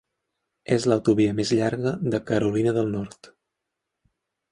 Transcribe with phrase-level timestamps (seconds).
[0.75, 3.31] És l'autovia més llarga de Carolina del Nord.